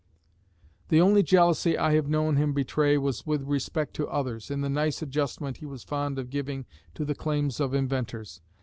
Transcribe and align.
The 0.89 0.99
only 0.99 1.21
jealousy 1.21 1.77
I 1.77 1.93
have 1.93 2.09
known 2.09 2.35
him 2.35 2.53
betray 2.53 2.97
was 2.97 3.23
with 3.27 3.43
respect 3.43 3.93
to 3.97 4.07
others, 4.07 4.49
in 4.49 4.61
the 4.61 4.67
nice 4.69 5.03
adjustment 5.03 5.57
he 5.57 5.67
was 5.67 5.83
fond 5.83 6.17
of 6.17 6.31
giving 6.31 6.65
to 6.95 7.05
the 7.05 7.13
claims 7.13 7.59
of 7.59 7.75
inventors. 7.75 8.41